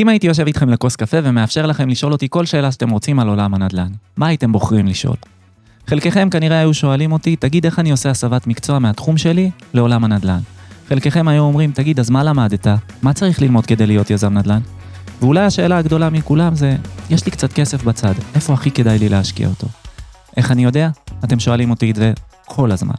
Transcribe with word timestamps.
אם 0.00 0.08
הייתי 0.08 0.26
יושב 0.26 0.46
איתכם 0.46 0.68
לכוס 0.68 0.96
קפה 0.96 1.16
ומאפשר 1.24 1.66
לכם 1.66 1.88
לשאול 1.88 2.12
אותי 2.12 2.26
כל 2.30 2.46
שאלה 2.46 2.72
שאתם 2.72 2.90
רוצים 2.90 3.20
על 3.20 3.28
עולם 3.28 3.54
הנדל"ן, 3.54 3.88
מה 4.16 4.26
הייתם 4.26 4.52
בוחרים 4.52 4.86
לשאול? 4.86 5.16
חלקכם 5.86 6.30
כנראה 6.30 6.58
היו 6.58 6.74
שואלים 6.74 7.12
אותי, 7.12 7.36
תגיד 7.36 7.64
איך 7.64 7.78
אני 7.78 7.90
עושה 7.90 8.10
הסבת 8.10 8.46
מקצוע 8.46 8.78
מהתחום 8.78 9.16
שלי 9.16 9.50
לעולם 9.74 10.04
הנדל"ן. 10.04 10.38
חלקכם 10.88 11.28
היו 11.28 11.42
אומרים, 11.42 11.72
תגיד, 11.72 12.00
אז 12.00 12.10
מה 12.10 12.24
למדת? 12.24 12.66
מה 13.02 13.12
צריך 13.12 13.42
ללמוד 13.42 13.66
כדי 13.66 13.86
להיות 13.86 14.10
יזם 14.10 14.38
נדל"ן? 14.38 14.60
ואולי 15.20 15.40
השאלה 15.40 15.78
הגדולה 15.78 16.10
מכולם 16.10 16.54
זה, 16.54 16.76
יש 17.10 17.24
לי 17.24 17.30
קצת 17.30 17.52
כסף 17.52 17.84
בצד, 17.84 18.14
איפה 18.34 18.52
הכי 18.52 18.70
כדאי 18.70 18.98
לי 18.98 19.08
להשקיע 19.08 19.48
אותו? 19.48 19.66
איך 20.36 20.50
אני 20.50 20.64
יודע? 20.64 20.90
אתם 21.24 21.40
שואלים 21.40 21.70
אותי 21.70 21.90
את 21.90 21.96
זה 21.96 22.12
כל 22.46 22.72
הזמן. 22.72 22.94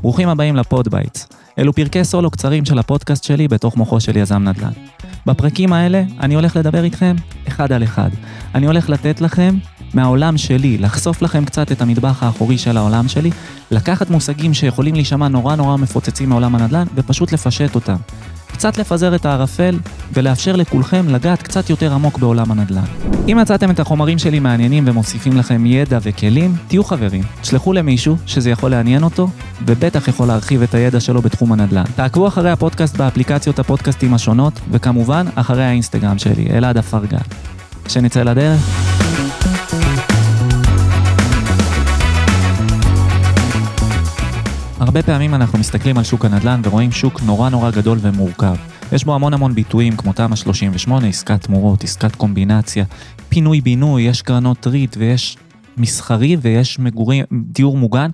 ברוכים 0.00 0.28
הבאים 0.28 0.56
לפודבייטס. 0.56 1.28
אלו 1.58 1.72
פרקי 1.72 2.04
סולו 2.04 2.30
קצרים 2.30 2.64
של 2.64 2.78
הפודקאסט 2.78 3.24
שלי 3.24 3.48
בתוך 3.48 3.76
מוחו 3.76 4.00
של 4.00 4.16
יזם 4.16 4.48
נדל"ן. 4.48 4.72
בפרקים 5.26 5.72
האלה 5.72 6.02
אני 6.20 6.34
הולך 6.34 6.56
לדבר 6.56 6.84
איתכם 6.84 7.16
אחד 7.48 7.72
על 7.72 7.84
אחד. 7.84 8.10
אני 8.54 8.66
הולך 8.66 8.90
לתת 8.90 9.20
לכם 9.20 9.54
מהעולם 9.94 10.38
שלי, 10.38 10.78
לחשוף 10.78 11.22
לכם 11.22 11.44
קצת 11.44 11.72
את 11.72 11.82
המטבח 11.82 12.22
האחורי 12.22 12.58
של 12.58 12.76
העולם 12.76 13.08
שלי, 13.08 13.30
לקחת 13.70 14.10
מושגים 14.10 14.54
שיכולים 14.54 14.94
להישמע 14.94 15.28
נורא 15.28 15.56
נורא 15.56 15.76
מפוצצים 15.76 16.28
מעולם 16.28 16.54
הנדל"ן 16.54 16.86
ופשוט 16.94 17.32
לפשט 17.32 17.74
אותם. 17.74 17.96
קצת 18.62 18.78
לפזר 18.78 19.14
את 19.14 19.26
הערפל 19.26 19.78
ולאפשר 20.12 20.56
לכולכם 20.56 21.08
לגעת 21.08 21.42
קצת 21.42 21.70
יותר 21.70 21.92
עמוק 21.92 22.18
בעולם 22.18 22.50
הנדל"ן. 22.50 22.84
אם 23.28 23.38
מצאתם 23.40 23.70
את 23.70 23.80
החומרים 23.80 24.18
שלי 24.18 24.40
מעניינים 24.40 24.84
ומוסיפים 24.86 25.36
לכם 25.36 25.66
ידע 25.66 25.98
וכלים, 26.02 26.54
תהיו 26.68 26.84
חברים. 26.84 27.22
תשלחו 27.40 27.72
למישהו 27.72 28.16
שזה 28.26 28.50
יכול 28.50 28.70
לעניין 28.70 29.02
אותו, 29.02 29.28
ובטח 29.66 30.08
יכול 30.08 30.26
להרחיב 30.26 30.62
את 30.62 30.74
הידע 30.74 31.00
שלו 31.00 31.22
בתחום 31.22 31.52
הנדל"ן. 31.52 31.84
תעקבו 31.96 32.28
אחרי 32.28 32.50
הפודקאסט 32.50 32.96
באפליקציות 32.96 33.58
הפודקאסטים 33.58 34.14
השונות, 34.14 34.60
וכמובן, 34.70 35.26
אחרי 35.34 35.64
האינסטגרם 35.64 36.18
שלי, 36.18 36.48
אלעד 36.52 36.78
אפרגן. 36.78 37.18
שנצא 37.88 38.22
לדרך. 38.22 38.91
הרבה 44.82 45.02
פעמים 45.02 45.34
אנחנו 45.34 45.58
מסתכלים 45.58 45.98
על 45.98 46.04
שוק 46.04 46.24
הנדל"ן 46.24 46.60
ורואים 46.64 46.92
שוק 46.92 47.22
נורא 47.22 47.48
נורא 47.48 47.70
גדול 47.70 47.98
ומורכב. 48.00 48.54
יש 48.92 49.04
בו 49.04 49.14
המון 49.14 49.34
המון 49.34 49.54
ביטויים 49.54 49.96
כמו 49.96 50.12
תמ"א 50.12 50.36
38, 50.36 51.06
עסקת 51.06 51.42
תמורות, 51.42 51.84
עסקת 51.84 52.16
קומבינציה, 52.16 52.84
פינוי-בינוי, 53.28 54.02
יש 54.02 54.22
קרנות 54.22 54.66
ריט 54.66 54.96
ויש 54.98 55.36
מסחרי 55.76 56.36
ויש 56.40 56.78
מגורים, 56.78 57.24
דיור 57.32 57.76
מוגן. 57.76 58.10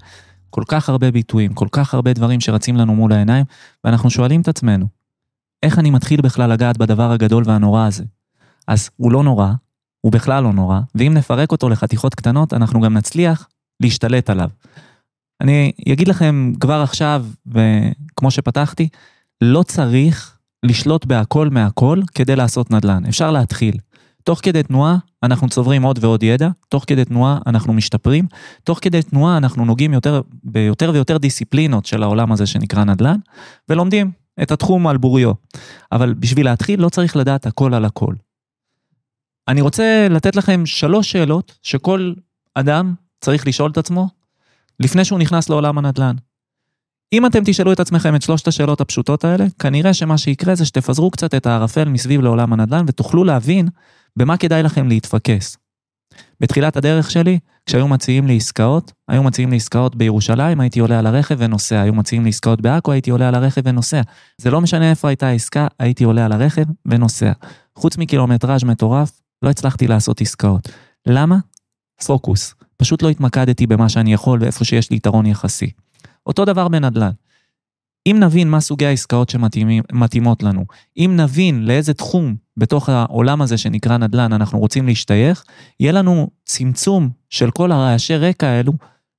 כל 0.51 0.63
כך 0.69 0.89
הרבה 0.89 1.11
ביטויים, 1.11 1.55
כל 1.55 1.69
כך 1.73 1.95
הרבה 1.95 2.13
דברים 2.13 2.41
שרצים 2.41 2.77
לנו 2.77 2.95
מול 2.95 3.13
העיניים, 3.13 3.45
ואנחנו 3.85 4.11
שואלים 4.11 4.41
את 4.41 4.49
עצמנו, 4.49 4.87
איך 5.63 5.79
אני 5.79 5.91
מתחיל 5.91 6.21
בכלל 6.21 6.53
לגעת 6.53 6.79
בדבר 6.79 7.11
הגדול 7.11 7.43
והנורא 7.47 7.87
הזה? 7.87 8.05
אז 8.67 8.91
הוא 8.97 9.13
לא 9.13 9.23
נורא, 9.23 9.53
הוא 10.01 10.13
בכלל 10.13 10.43
לא 10.43 10.53
נורא, 10.53 10.81
ואם 10.95 11.15
נפרק 11.15 11.53
אותו 11.53 11.69
לחתיכות 11.69 12.15
קטנות, 12.15 12.53
אנחנו 12.53 12.81
גם 12.81 12.95
נצליח 12.95 13.49
להשתלט 13.81 14.31
עליו. 14.31 14.49
אני 15.41 15.73
אגיד 15.93 16.09
לכם 16.09 16.53
כבר 16.61 16.81
עכשיו, 16.83 17.27
וכמו 17.47 18.31
שפתחתי, 18.31 18.89
לא 19.41 19.63
צריך 19.63 20.39
לשלוט 20.63 21.05
בהכל 21.05 21.49
מהכל 21.51 22.01
כדי 22.15 22.37
לעשות 22.37 22.71
נדל"ן. 22.71 23.07
אפשר 23.09 23.31
להתחיל. 23.31 23.77
תוך 24.25 24.41
כדי 24.43 24.63
תנועה 24.63 24.97
אנחנו 25.23 25.49
צוברים 25.49 25.83
עוד 25.83 25.99
ועוד 26.05 26.23
ידע, 26.23 26.49
תוך 26.69 26.85
כדי 26.87 27.05
תנועה 27.05 27.39
אנחנו 27.47 27.73
משתפרים, 27.73 28.27
תוך 28.65 28.79
כדי 28.83 29.03
תנועה 29.03 29.37
אנחנו 29.37 29.65
נוגעים 29.65 29.93
יותר, 29.93 30.21
ביותר 30.45 30.91
ויותר 30.95 31.19
דיסציפלינות 31.19 31.87
של 31.87 32.03
העולם 32.03 32.33
הזה 32.33 32.47
שנקרא 32.47 32.85
נדל"ן, 32.85 33.17
ולומדים 33.69 34.11
את 34.43 34.51
התחום 34.51 34.87
על 34.87 34.97
בוריו. 34.97 35.33
אבל 35.93 36.15
בשביל 36.15 36.47
להתחיל 36.47 36.83
לא 36.83 36.89
צריך 36.89 37.17
לדעת 37.17 37.47
הכל 37.47 37.75
על 37.75 37.85
הכל. 37.85 38.15
אני 39.49 39.61
רוצה 39.61 40.07
לתת 40.11 40.37
לכם 40.37 40.67
שלוש 40.67 41.13
שאלות 41.13 41.59
שכל 41.63 42.13
אדם 42.55 42.95
צריך 43.21 43.47
לשאול 43.47 43.71
את 43.71 43.79
עצמו 43.79 44.09
לפני 44.81 45.05
שהוא 45.05 45.19
נכנס 45.19 45.49
לעולם 45.49 45.79
הנדל"ן. 45.79 46.17
אם 47.13 47.27
אתם 47.27 47.41
תשאלו 47.45 47.73
את 47.73 47.81
עצמכם 47.81 48.15
את 48.15 48.23
שלושת 48.23 48.49
השאלות 48.49 48.81
הפשוטות 48.81 49.25
האלה, 49.25 49.45
כנראה 49.59 49.95
שמה 49.95 50.19
שיקרה 50.19 50.55
זה 50.55 50.65
שתפזרו 50.65 51.11
קצת 51.11 51.35
את 51.35 51.47
הערפל 51.47 51.89
מסביב 51.89 52.21
לעולם 52.21 52.53
הנדל"ן 52.53 52.85
ותוכלו 52.89 53.25
להבין 53.25 53.69
במה 54.17 54.37
כדאי 54.37 54.63
לכם 54.63 54.89
להתפקס. 54.89 55.57
בתחילת 56.41 56.77
הדרך 56.77 57.11
שלי, 57.11 57.39
כשהיו 57.67 57.89
מציעים 57.89 58.27
לי 58.27 58.37
עסקאות, 58.37 58.93
היו 59.09 59.23
מציעים 59.23 59.51
לי 59.51 59.57
עסקאות 59.57 59.97
בירושלים, 59.97 60.61
הייתי 60.61 60.81
עולה 60.81 60.99
על 60.99 61.07
הרכב 61.07 61.37
ונוסע, 61.39 61.81
היו 61.81 61.95
מציעים 61.95 62.25
לי 62.25 62.29
עסקאות 62.29 62.61
בעכו, 62.61 62.93
הייתי 62.93 63.11
עולה 63.11 63.29
על 63.29 63.35
הרכב 63.35 63.63
ונוסע. 63.65 64.01
זה 64.39 64.51
לא 64.51 64.61
משנה 64.61 64.91
איפה 64.91 65.09
הייתה 65.09 65.27
העסקה, 65.27 65.67
הייתי 65.79 66.05
עולה 66.05 66.25
על 66.25 66.33
הרכב 66.33 66.65
ונוסע. 66.87 67.33
חוץ 67.77 67.97
מקילומטראז' 67.99 68.65
מטורף, 68.65 69.21
לא 69.43 69.51
הצלחתי 69.51 69.87
לעשות 69.87 70.21
עסקאות. 70.21 70.69
למה? 71.07 71.37
פוקוס. 72.07 72.55
פשוט 72.79 73.03
לא 73.03 73.09
התמקדתי 73.09 73.67
במה 73.67 73.89
שאני 73.89 74.13
יכול 74.13 74.39
ואיפה 74.43 74.65
שיש 74.65 74.91
לי 74.91 74.97
יתרון 74.97 75.27
יחסי. 75.27 75.71
אותו 76.27 76.45
דבר 76.45 76.69
בנדל"ן. 76.69 77.11
אם 78.07 78.17
נבין 78.21 78.51
מה 78.51 78.61
סוגי 78.61 78.87
העסקאות 78.87 79.29
שמתאימות 79.29 80.43
לנו, 80.43 80.65
אם 80.97 81.15
נבין 81.17 81.67
לאיזה 81.67 81.95
תחום 81.95 82.37
בתוך 82.57 82.89
העולם 82.89 83.43
הזה 83.43 83.59
שנקרא 83.59 83.97
נדל"ן 83.97 84.33
אנחנו 84.33 84.59
רוצים 84.59 84.87
להשתייך, 84.87 85.45
יהיה 85.81 85.93
לנו 85.93 86.31
צמצום 86.45 87.11
של 87.31 87.51
כל 87.51 87.73
הרעשי 87.73 88.17
רקע 88.17 88.47
האלו 88.47 88.73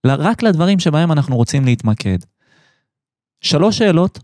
רק 0.05 0.43
לדברים 0.43 0.79
שבהם 0.79 1.11
אנחנו 1.11 1.35
רוצים 1.35 1.65
להתמקד. 1.65 2.17
שלוש 3.41 3.77
שאלות, 3.77 4.19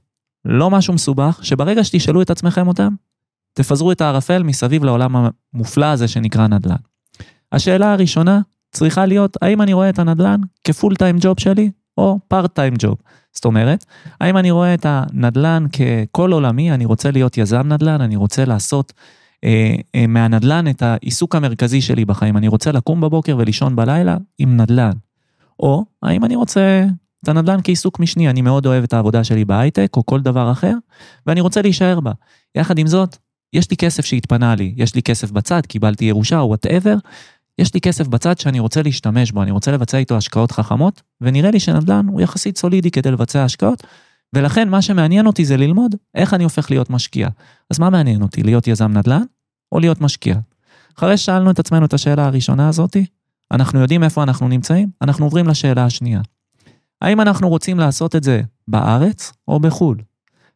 לא 0.46 0.69
משהו 0.69 0.94
מסובך, 0.94 1.40
שברגע 1.44 1.84
שתשאלו 1.84 2.22
את 2.22 2.29
עצמכם 2.29 2.67
אותם, 2.67 2.94
תפזרו 3.53 3.91
את 3.91 4.02
הערפל 4.02 4.44
מסביב 4.44 4.84
לעולם 4.84 5.29
המופלא 5.53 5.85
הזה 5.85 6.07
שנקרא 6.07 6.47
נדל"ן. 6.47 6.75
השאלה 7.52 7.94
הראשונה 7.94 8.41
צריכה 8.75 9.05
להיות, 9.05 9.37
האם 9.41 9.61
אני 9.61 9.73
רואה 9.73 9.89
את 9.89 9.99
הנדל"ן 9.99 10.41
כפול 10.63 10.95
טיים 10.95 11.17
ג'וב 11.19 11.39
שלי, 11.39 11.71
או 11.97 12.19
פארט 12.27 12.55
טיים 12.55 12.73
ג'וב. 12.79 12.95
זאת 13.33 13.45
אומרת, 13.45 13.85
האם 14.21 14.37
אני 14.37 14.51
רואה 14.51 14.73
את 14.73 14.85
הנדל"ן 14.89 15.65
ככל 15.67 16.31
עולמי, 16.31 16.71
אני 16.71 16.85
רוצה 16.85 17.11
להיות 17.11 17.37
יזם 17.37 17.67
נדל"ן, 17.67 18.01
אני 18.01 18.15
רוצה 18.15 18.45
לעשות 18.45 18.93
אה, 19.43 19.75
אה, 19.95 20.07
מהנדל"ן 20.07 20.67
את 20.67 20.81
העיסוק 20.81 21.35
המרכזי 21.35 21.81
שלי 21.81 22.05
בחיים, 22.05 22.37
אני 22.37 22.47
רוצה 22.47 22.71
לקום 22.71 23.01
בבוקר 23.01 23.35
ולישון 23.39 23.75
בלילה 23.75 24.17
עם 24.37 24.57
נדל"ן. 24.57 24.91
או 25.59 25.85
האם 26.03 26.25
אני 26.25 26.35
רוצה 26.35 26.85
את 27.23 27.29
הנדל"ן 27.29 27.59
כעיסוק 27.63 27.99
משני, 27.99 28.29
אני 28.29 28.41
מאוד 28.41 28.65
אוהב 28.65 28.83
את 28.83 28.93
העבודה 28.93 29.23
שלי 29.23 29.45
בהייטק 29.45 29.91
או 29.97 30.05
כל 30.05 30.21
דבר 30.21 30.51
אחר, 30.51 30.73
ואני 31.25 31.41
רוצה 31.41 31.61
להישאר 31.61 31.99
בה. 31.99 32.11
יחד 32.55 32.77
עם 32.77 32.87
זאת, 32.87 33.17
יש 33.53 33.71
לי 33.71 33.77
כסף 33.77 34.05
שהתפנה 34.05 34.55
לי, 34.55 34.73
יש 34.77 34.95
לי 34.95 35.01
כסף 35.01 35.31
בצד, 35.31 35.61
קיבלתי 35.65 36.05
ירושה 36.05 36.39
או 36.39 36.47
whatever, 36.47 36.95
יש 37.59 37.73
לי 37.73 37.81
כסף 37.81 38.07
בצד 38.07 38.38
שאני 38.38 38.59
רוצה 38.59 38.81
להשתמש 38.81 39.31
בו, 39.31 39.43
אני 39.43 39.51
רוצה 39.51 39.71
לבצע 39.71 39.97
איתו 39.97 40.17
השקעות 40.17 40.51
חכמות, 40.51 41.01
ונראה 41.21 41.51
לי 41.51 41.59
שנדל"ן 41.59 42.07
הוא 42.07 42.21
יחסית 42.21 42.57
סולידי 42.57 42.91
כדי 42.91 43.11
לבצע 43.11 43.43
השקעות, 43.43 43.83
ולכן 44.33 44.69
מה 44.69 44.81
שמעניין 44.81 45.27
אותי 45.27 45.45
זה 45.45 45.57
ללמוד 45.57 45.95
איך 46.16 46.33
אני 46.33 46.43
הופך 46.43 46.71
להיות 46.71 46.89
משקיע. 46.89 47.29
אז 47.71 47.79
מה 47.79 47.89
מעניין 47.89 48.21
אותי, 48.21 48.43
להיות 48.43 48.67
יזם 48.67 48.97
נדל"ן 48.97 49.23
או 49.71 49.79
להיות 49.79 50.01
משקיע? 50.01 50.35
אחרי 50.97 51.17
ששאלנו 51.17 51.51
את 51.51 51.59
עצמנו 51.59 51.85
את 51.85 51.93
השאלה 51.93 52.25
הראשונה 52.25 52.69
הזאתי, 52.69 53.05
אנחנו 53.51 53.79
יודעים 53.79 54.03
איפה 54.03 54.23
אנחנו 54.23 54.47
נמצאים, 54.47 54.89
אנחנו 55.01 55.25
עוברים 55.25 55.47
לשאלה 55.47 55.85
השנייה. 55.85 56.22
האם 57.01 57.22
אנחנו 57.22 57.49
רוצים 57.49 57.79
לעשות 57.79 58.16
את 58.16 58.23
זה 58.23 58.41
בארץ 58.67 59.33
או 59.47 59.59
בחו"ל? 59.59 59.97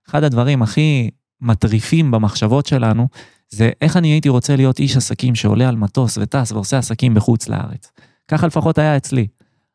אחד 0.10 0.24
הדברים 0.24 0.62
הכי 0.62 1.10
מטריפים 1.42 2.12
במחשבות 2.12 2.66
שלנו 2.66 3.08
זה 3.50 3.70
איך 3.82 3.98
אני 3.98 4.08
הייתי 4.08 4.30
רוצה 4.30 4.56
להיות 4.56 4.80
איש 4.80 4.98
עסקים 4.98 5.36
שעולה 5.36 5.70
על 5.70 5.76
מטוס 5.76 6.18
וטס 6.22 6.52
ועושה 6.52 6.78
עסקים 6.78 7.14
בחוץ 7.14 7.48
לארץ. 7.48 7.92
ככה 8.28 8.48
לפחות 8.48 8.78
היה 8.78 8.98
אצלי. 8.98 9.28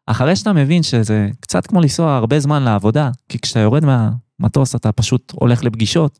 אחרי 0.06 0.36
שאתה 0.36 0.52
מבין 0.52 0.82
שזה 0.82 1.28
קצת 1.40 1.66
כמו 1.66 1.80
לנסוע 1.80 2.16
הרבה 2.16 2.40
זמן 2.40 2.62
לעבודה, 2.62 3.10
כי 3.28 3.38
כשאתה 3.38 3.60
יורד 3.60 3.82
מהמטוס 3.84 4.74
אתה 4.74 4.92
פשוט 4.92 5.32
הולך 5.36 5.64
לפגישות, 5.64 6.18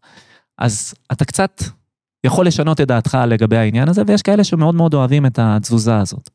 אז 0.59 0.95
אתה 1.13 1.25
קצת 1.25 1.63
יכול 2.25 2.47
לשנות 2.47 2.81
את 2.81 2.89
דעתך 2.89 3.19
לגבי 3.29 3.57
העניין 3.57 3.89
הזה, 3.89 4.03
ויש 4.07 4.23
כאלה 4.23 4.45
שמאוד 4.45 4.75
מאוד 4.75 4.95
אוהבים 4.95 5.27
את 5.27 5.39
התזוזה 5.43 5.99
הזאת. 5.99 6.31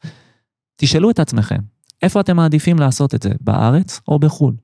תשאלו 0.76 1.10
את 1.10 1.20
עצמכם, 1.20 1.60
איפה 2.02 2.20
אתם 2.20 2.36
מעדיפים 2.36 2.80
לעשות 2.80 3.16
את 3.16 3.24
זה, 3.24 3.32
בארץ 3.42 4.02
או 4.08 4.20
בחו"ל? 4.20 4.56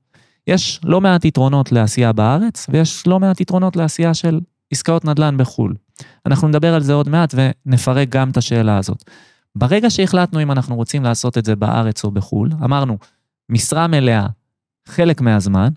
יש 0.46 0.80
לא 0.84 1.00
מעט 1.00 1.24
יתרונות 1.24 1.72
לעשייה 1.72 2.12
בארץ, 2.12 2.66
ויש 2.68 3.06
לא 3.06 3.20
מעט 3.20 3.40
יתרונות 3.40 3.76
לעשייה 3.76 4.14
של 4.14 4.40
עסקאות 4.70 5.04
נדל"ן 5.04 5.36
בחו"ל. 5.36 5.74
אנחנו 6.26 6.48
נדבר 6.48 6.74
על 6.74 6.82
זה 6.82 6.92
עוד 6.92 7.08
מעט 7.08 7.34
ונפרק 7.34 8.08
גם 8.08 8.30
את 8.30 8.36
השאלה 8.36 8.78
הזאת. 8.78 9.04
ברגע 9.54 9.90
שהחלטנו 9.90 10.42
אם 10.42 10.50
אנחנו 10.50 10.76
רוצים 10.76 11.02
לעשות 11.02 11.38
את 11.38 11.44
זה 11.44 11.56
בארץ 11.56 12.04
או 12.04 12.10
בחו"ל, 12.10 12.50
אמרנו, 12.64 12.98
משרה 13.48 13.86
מלאה 13.86 14.26
חלק 14.86 15.20
מהזמן, 15.20 15.68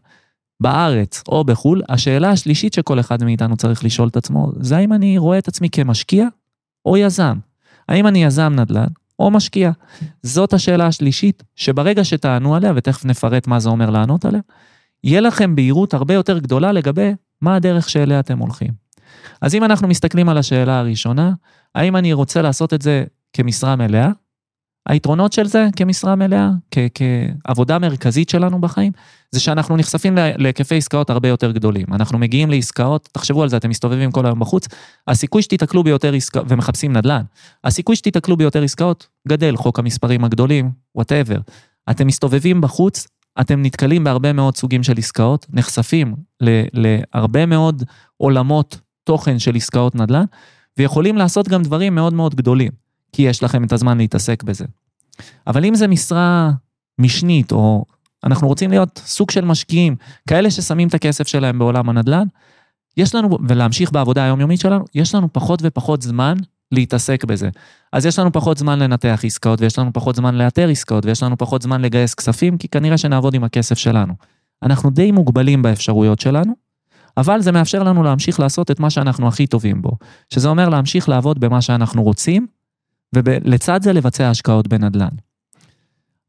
בארץ 0.60 1.24
או 1.28 1.44
בחו"ל, 1.44 1.82
השאלה 1.90 2.30
השלישית 2.30 2.74
שכל 2.74 3.00
אחד 3.00 3.24
מאיתנו 3.24 3.58
צריך 3.58 3.84
לשאול 3.84 4.08
את 4.08 4.18
עצמו, 4.18 4.52
זה 4.60 4.78
האם 4.78 4.94
אני 4.94 5.18
רואה 5.18 5.38
את 5.38 5.48
עצמי 5.48 5.70
כמשקיע 5.70 6.28
או 6.86 6.98
יזם. 6.98 7.38
האם 7.90 8.08
אני 8.08 8.24
יזם 8.24 8.54
נדל"ן 8.56 8.88
או 9.20 9.32
משקיע? 9.32 9.72
זאת 10.24 10.54
השאלה 10.54 10.88
השלישית, 10.88 11.44
שברגע 11.56 12.04
שתענו 12.04 12.56
עליה, 12.56 12.74
ותכף 12.76 13.06
נפרט 13.06 13.48
מה 13.48 13.60
זה 13.60 13.70
אומר 13.70 13.90
לענות 13.90 14.26
עליה, 14.26 14.42
יהיה 15.04 15.22
לכם 15.22 15.56
בהירות 15.56 15.94
הרבה 15.94 16.14
יותר 16.14 16.40
גדולה 16.40 16.72
לגבי 16.72 17.14
מה 17.42 17.56
הדרך 17.56 17.90
שאליה 17.90 18.20
אתם 18.20 18.38
הולכים. 18.40 18.72
אז 19.42 19.56
אם 19.56 19.64
אנחנו 19.64 19.88
מסתכלים 19.88 20.30
על 20.30 20.38
השאלה 20.38 20.80
הראשונה, 20.80 21.34
האם 21.76 21.96
אני 21.96 22.14
רוצה 22.14 22.42
לעשות 22.42 22.74
את 22.74 22.82
זה 22.82 23.04
כמשרה 23.34 23.76
מלאה? 23.76 24.10
היתרונות 24.90 25.34
של 25.34 25.48
זה 25.48 25.68
כמשרה 25.76 26.16
מלאה, 26.16 26.50
כעבודה 27.46 27.80
מרכזית 27.80 28.30
שלנו 28.30 28.62
בחיים, 28.62 28.92
זה 29.32 29.40
שאנחנו 29.40 29.78
נחשפים 29.78 30.16
להיקפי 30.16 30.78
עסקאות 30.78 31.10
הרבה 31.10 31.28
יותר 31.28 31.52
גדולים. 31.52 31.86
אנחנו 31.92 32.18
מגיעים 32.18 32.50
לעסקאות, 32.50 33.10
תחשבו 33.12 33.44
על 33.44 33.50
זה, 33.50 33.58
אתם 33.58 33.70
מסתובבים 33.70 34.12
כל 34.12 34.26
היום 34.26 34.40
בחוץ, 34.40 34.68
הסיכוי 35.08 35.42
שתיתקלו 35.42 35.84
ביותר 35.84 36.14
עסקאות, 36.14 36.46
ומחפשים 36.50 36.94
נדל"ן, 36.94 37.22
הסיכוי 37.64 37.96
שתיתקלו 37.96 38.38
ביותר 38.38 38.64
עסקאות 38.64 39.08
גדל, 39.28 39.58
חוק 39.58 39.80
המספרים 39.80 40.24
הגדולים, 40.24 40.72
וואטאבר. 40.96 41.38
אתם 41.92 42.08
מסתובבים 42.08 42.62
בחוץ, 42.62 43.08
אתם 43.42 43.62
נתקלים 43.62 44.04
בהרבה 44.04 44.34
מאוד 44.34 44.58
סוגים 44.58 44.84
של 44.84 44.98
עסקאות, 44.98 45.46
נחשפים 45.50 46.16
להרבה 46.74 47.46
מאוד 47.46 47.84
עולמות 48.18 48.80
תוכן 49.04 49.40
של 49.40 49.56
עסקאות 49.56 49.96
נדל"ן, 49.96 50.26
ויכולים 50.78 51.18
לעשות 51.18 51.48
גם 51.48 51.64
דברים 51.64 51.96
מאוד 51.96 52.14
מאוד 52.14 52.36
גדולים, 52.36 52.72
כי 53.12 53.22
יש 53.22 53.44
לכם 53.44 53.64
את 53.64 53.74
הזמן 53.74 53.98
להתעסק 53.98 54.44
בזה. 54.44 54.66
אבל 55.48 55.66
אם 55.66 55.76
זה 55.76 55.88
משרה 55.88 56.52
משנית, 57.00 57.52
או 57.52 57.86
אנחנו 58.24 58.48
רוצים 58.48 58.70
להיות 58.70 59.02
סוג 59.06 59.32
של 59.32 59.46
משקיעים, 59.46 59.96
כאלה 60.28 60.52
ששמים 60.52 60.88
את 60.88 60.94
הכסף 60.94 61.28
שלהם 61.28 61.60
בעולם 61.60 61.90
הנדל"ן, 61.90 62.28
יש 62.98 63.16
לנו, 63.16 63.38
ולהמשיך 63.48 63.92
בעבודה 63.92 64.24
היומיומית 64.24 64.60
שלנו, 64.60 64.86
יש 64.96 65.16
לנו 65.16 65.34
פחות 65.34 65.60
ופחות 65.64 66.02
זמן 66.02 66.38
להתעסק 66.71 67.25
בזה. 67.25 67.50
אז 67.94 68.06
יש 68.06 68.19
לנו 68.19 68.31
פחות 68.31 68.57
זמן 68.57 68.80
לנתח 68.80 69.21
עסקאות, 69.24 69.62
ויש 69.62 69.80
לנו 69.80 69.94
פחות 69.94 70.16
זמן 70.16 70.36
לאתר 70.36 70.69
עסקאות, 70.69 71.06
ויש 71.06 71.24
לנו 71.24 71.38
פחות 71.38 71.62
זמן 71.62 71.81
לגייס 71.81 72.13
כספים, 72.13 72.57
כי 72.57 72.68
כנראה 72.68 72.98
שנעבוד 72.98 73.33
עם 73.33 73.44
הכסף 73.44 73.77
שלנו. 73.77 74.13
אנחנו 74.63 74.89
די 74.89 75.12
מוגבלים 75.12 75.62
באפשרויות 75.62 76.19
שלנו, 76.19 76.54
אבל 77.18 77.42
זה 77.42 77.51
מאפשר 77.51 77.83
לנו 77.83 78.04
להמשיך 78.04 78.39
לעשות 78.39 78.71
את 78.71 78.80
מה 78.80 78.89
שאנחנו 78.89 79.27
הכי 79.27 79.48
טובים 79.48 79.81
בו, 79.81 79.92
שזה 80.33 80.50
אומר 80.50 80.69
להמשיך 80.69 81.10
לעבוד 81.10 81.39
במה 81.39 81.62
שאנחנו 81.62 82.04
רוצים, 82.04 82.48
ולצד 83.16 83.81
זה 83.83 83.94
לבצע 83.94 84.30
השקעות 84.30 84.68
בנדל"ן. 84.68 85.16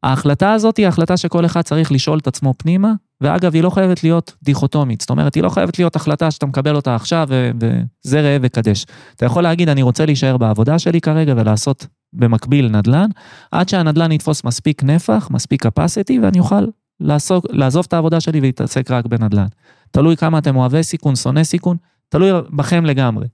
ההחלטה 0.02 0.52
הזאת 0.52 0.76
היא 0.76 0.86
החלטה 0.86 1.16
שכל 1.16 1.46
אחד 1.46 1.62
צריך 1.62 1.92
לשאול 1.92 2.18
את 2.18 2.26
עצמו 2.26 2.54
פנימה, 2.56 2.92
ואגב, 3.20 3.54
היא 3.54 3.62
לא 3.62 3.70
חייבת 3.70 4.02
להיות 4.02 4.36
דיכוטומית, 4.42 5.00
זאת 5.00 5.10
אומרת, 5.10 5.34
היא 5.34 5.42
לא 5.42 5.48
חייבת 5.48 5.78
להיות 5.78 5.96
החלטה 5.96 6.30
שאתה 6.30 6.46
מקבל 6.46 6.76
אותה 6.76 6.94
עכשיו 6.94 7.28
וזה 7.30 8.20
ראה 8.20 8.36
וקדש. 8.42 8.86
אתה 9.16 9.26
יכול 9.26 9.42
להגיד, 9.42 9.68
אני 9.68 9.82
רוצה 9.82 10.06
להישאר 10.06 10.36
בעבודה 10.36 10.78
שלי 10.78 11.00
כרגע 11.00 11.34
ולעשות 11.36 11.86
במקביל 12.12 12.68
נדל"ן, 12.68 13.08
עד 13.52 13.68
שהנדל"ן 13.68 14.12
יתפוס 14.12 14.44
מספיק 14.44 14.82
נפח, 14.82 15.28
מספיק 15.30 15.66
capacity, 15.66 16.14
ואני 16.22 16.38
אוכל 16.38 16.66
לעסוק, 17.00 17.46
לעזוב 17.50 17.84
את 17.88 17.92
העבודה 17.92 18.20
שלי 18.20 18.38
ולהתעסק 18.40 18.90
רק 18.90 19.06
בנדל"ן. 19.06 19.46
תלוי 19.90 20.16
כמה 20.16 20.38
אתם 20.38 20.56
אוהבי 20.56 20.82
סיכון, 20.82 21.16
שונא 21.16 21.44
סיכון, 21.44 21.76
תלוי 22.08 22.30
בכם 22.50 22.84
לגמרי. 22.84 23.26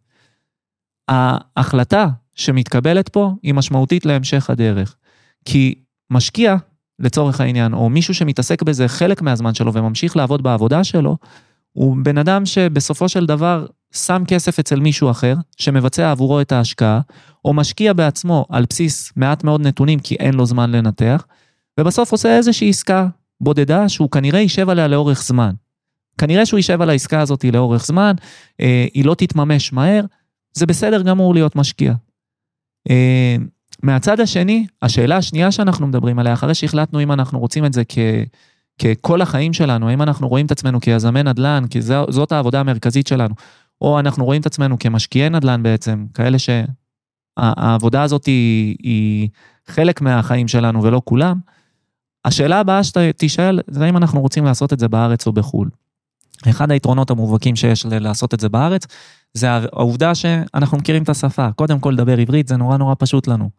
ההחלטה 1.09 2.09
שמתקבלת 2.35 3.09
פה 3.09 3.33
היא 3.43 3.55
משמעותית 3.55 4.07
להמשך 4.07 4.51
הדרך. 4.51 4.97
כי 5.45 5.75
משקיע, 6.11 6.57
לצורך 6.99 7.41
העניין, 7.41 7.75
או 7.75 7.89
מישהו 7.89 8.15
שמתעסק 8.15 8.63
בזה 8.63 8.89
חלק 8.89 9.23
מהזמן 9.23 9.55
שלו 9.55 9.75
וממשיך 9.75 10.17
לעבוד 10.17 10.43
בעבודה 10.43 10.85
שלו, 10.85 11.17
הוא 11.73 11.97
בן 12.03 12.19
אדם 12.19 12.47
שבסופו 12.47 13.09
של 13.09 13.27
דבר 13.27 13.67
שם 13.95 14.23
כסף 14.29 14.59
אצל 14.59 14.81
מישהו 14.81 15.11
אחר, 15.11 15.35
שמבצע 15.57 16.11
עבורו 16.11 16.41
את 16.41 16.53
ההשקעה, 16.53 17.01
או 17.45 17.53
משקיע 17.53 17.93
בעצמו 17.93 18.47
על 18.49 18.65
בסיס 18.71 19.13
מעט 19.17 19.45
מאוד 19.45 19.61
נתונים 19.61 19.99
כי 19.99 20.15
אין 20.15 20.35
לו 20.35 20.47
זמן 20.47 20.71
לנתח, 20.71 21.27
ובסוף 21.81 22.13
עושה 22.13 22.37
איזושהי 22.37 22.69
עסקה 22.69 23.09
בודדה 23.41 23.89
שהוא 23.89 24.11
כנראה 24.11 24.41
יישב 24.41 24.69
עליה 24.69 24.89
לאורך 24.89 25.23
זמן. 25.23 25.55
כנראה 26.19 26.47
שהוא 26.47 26.59
יישב 26.59 26.83
על 26.83 26.91
העסקה 26.91 27.21
הזאת 27.21 27.45
לאורך 27.45 27.87
זמן, 27.87 28.15
אה, 28.61 28.87
היא 28.95 29.05
לא 29.05 29.15
תתממש 29.15 29.73
מהר, 29.73 30.05
זה 30.53 30.67
בסדר 30.67 31.03
גמור 31.03 31.35
להיות 31.35 31.57
משקיע. 31.57 31.95
אה, 32.91 33.37
מהצד 33.83 34.21
השני, 34.21 34.67
השאלה 34.83 35.17
השנייה 35.17 35.51
שאנחנו 35.51 35.87
מדברים 35.87 36.19
עליה, 36.19 36.33
אחרי 36.33 36.55
שהחלטנו 36.55 37.03
אם 37.03 37.13
אנחנו 37.13 37.39
רוצים 37.39 37.65
את 37.65 37.73
זה 37.73 37.83
כ... 37.89 37.99
ככל 38.83 39.23
החיים 39.23 39.53
שלנו, 39.53 39.89
האם 39.89 40.03
אנחנו 40.03 40.29
רואים 40.29 40.47
את 40.47 40.51
עצמנו 40.51 40.81
כיזמי 40.81 41.23
נדל"ן, 41.23 41.65
כי 41.71 41.83
זו, 41.83 42.05
זאת 42.09 42.33
העבודה 42.33 42.61
המרכזית 42.61 43.07
שלנו, 43.07 43.35
או 43.81 44.01
אנחנו 44.01 44.25
רואים 44.25 44.41
את 44.41 44.47
עצמנו 44.47 44.79
כמשקיעי 44.79 45.31
נדל"ן 45.31 45.63
בעצם, 45.63 46.07
כאלה 46.15 46.39
שהעבודה 46.39 48.03
הזאת 48.03 48.27
היא, 48.27 48.77
היא 48.83 49.29
חלק 49.67 50.01
מהחיים 50.01 50.49
שלנו 50.49 50.83
ולא 50.83 51.03
כולם, 51.05 51.39
השאלה 52.25 52.61
הבאה 52.61 52.85
שתישאל 52.85 53.61
זה 53.67 53.85
האם 53.85 53.97
אנחנו 53.97 54.21
רוצים 54.21 54.45
לעשות 54.45 54.73
את 54.73 54.79
זה 54.79 54.89
בארץ 54.89 55.27
או 55.27 55.33
בחו"ל. 55.33 55.69
אחד 56.51 56.71
היתרונות 56.71 57.11
המובהקים 57.11 57.57
שיש 57.57 57.87
לעשות 57.87 58.35
את 58.35 58.41
זה 58.41 58.49
בארץ, 58.49 58.87
זה 59.35 59.51
העובדה 59.51 60.15
שאנחנו 60.15 60.79
מכירים 60.79 61.03
את 61.03 61.09
השפה. 61.09 61.53
קודם 61.53 61.81
כל 61.81 61.91
לדבר 61.91 62.19
עברית 62.19 62.49
זה 62.49 62.57
נורא 62.57 62.77
נורא 62.77 62.95
פשוט 62.99 63.29
לנו. 63.29 63.51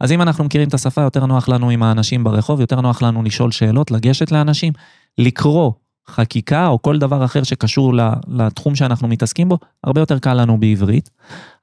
אז 0.00 0.12
אם 0.12 0.22
אנחנו 0.22 0.44
מכירים 0.44 0.68
את 0.68 0.74
השפה, 0.74 1.00
יותר 1.00 1.26
נוח 1.26 1.48
לנו 1.48 1.70
עם 1.70 1.82
האנשים 1.82 2.24
ברחוב, 2.24 2.60
יותר 2.60 2.80
נוח 2.80 3.02
לנו 3.02 3.22
לשאול 3.22 3.50
שאלות, 3.50 3.90
לגשת 3.90 4.32
לאנשים, 4.32 4.72
לקרוא 5.18 5.72
חקיקה 6.08 6.66
או 6.66 6.82
כל 6.82 6.98
דבר 6.98 7.24
אחר 7.24 7.42
שקשור 7.42 7.94
לתחום 8.28 8.74
שאנחנו 8.74 9.08
מתעסקים 9.08 9.48
בו, 9.48 9.58
הרבה 9.84 10.00
יותר 10.00 10.18
קל 10.18 10.34
לנו 10.34 10.60
בעברית. 10.60 11.10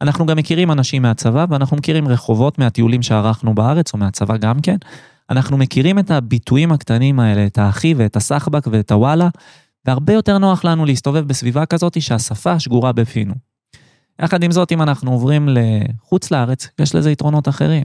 אנחנו 0.01 0.25
גם 0.25 0.37
מכירים 0.37 0.71
אנשים 0.71 1.01
מהצבא 1.01 1.45
ואנחנו 1.49 1.77
מכירים 1.77 2.07
רחובות 2.07 2.59
מהטיולים 2.59 3.01
שערכנו 3.01 3.55
בארץ 3.55 3.93
או 3.93 3.99
מהצבא 3.99 4.37
גם 4.37 4.59
כן. 4.59 4.77
אנחנו 5.29 5.57
מכירים 5.57 5.99
את 5.99 6.11
הביטויים 6.11 6.71
הקטנים 6.71 7.19
האלה, 7.19 7.45
את 7.45 7.57
האחי 7.57 7.93
ואת 7.97 8.15
הסחבק 8.15 8.67
ואת 8.71 8.91
הוואלה, 8.91 9.29
והרבה 9.85 10.13
יותר 10.13 10.37
נוח 10.37 10.65
לנו 10.65 10.85
להסתובב 10.85 11.27
בסביבה 11.27 11.65
כזאת 11.65 12.01
שהשפה 12.01 12.59
שגורה 12.59 12.91
בפינו. 12.91 13.33
יחד 14.21 14.43
עם 14.43 14.51
זאת, 14.51 14.71
אם 14.71 14.81
אנחנו 14.81 15.11
עוברים 15.11 15.49
לחוץ 15.51 16.31
לארץ, 16.31 16.67
יש 16.79 16.95
לזה 16.95 17.11
יתרונות 17.11 17.47
אחרים. 17.47 17.83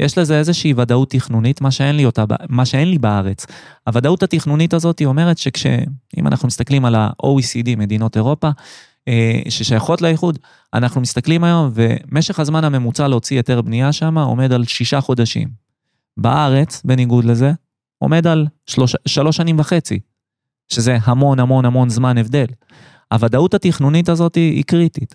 יש 0.00 0.18
לזה 0.18 0.38
איזושהי 0.38 0.74
ודאות 0.76 1.10
תכנונית, 1.10 1.60
מה 1.60 1.70
שאין 1.70 1.96
לי, 1.96 2.04
אותה, 2.04 2.24
מה 2.48 2.66
שאין 2.66 2.88
לי 2.90 2.98
בארץ. 2.98 3.46
הוודאות 3.86 4.22
התכנונית 4.22 4.74
הזאת 4.74 4.98
היא 4.98 5.06
אומרת 5.06 5.38
שכש... 5.38 5.66
אם 6.18 6.26
אנחנו 6.26 6.48
מסתכלים 6.48 6.84
על 6.84 6.94
ה-OECD, 6.94 7.76
מדינות 7.76 8.16
אירופה, 8.16 8.50
אה, 9.08 9.40
ששייכות 9.48 10.02
לאיחוד, 10.02 10.38
אנחנו 10.74 11.00
מסתכלים 11.00 11.44
היום 11.44 11.70
ומשך 11.74 12.40
הזמן 12.40 12.64
הממוצע 12.64 13.08
להוציא 13.08 13.36
היתר 13.36 13.62
בנייה 13.62 13.92
שם 13.92 14.18
עומד 14.18 14.52
על 14.52 14.64
שישה 14.64 15.00
חודשים. 15.00 15.48
בארץ, 16.16 16.82
בניגוד 16.84 17.24
לזה, 17.24 17.52
עומד 17.98 18.26
על 18.26 18.46
שלוש, 18.66 18.96
שלוש 19.06 19.36
שנים 19.36 19.58
וחצי, 19.58 20.00
שזה 20.72 20.98
המון 21.04 21.40
המון 21.40 21.64
המון 21.64 21.90
זמן 21.90 22.18
הבדל. 22.18 22.46
הוודאות 23.12 23.54
התכנונית 23.54 24.08
הזאת 24.08 24.34
היא, 24.34 24.52
היא 24.52 24.64
קריטית. 24.64 25.14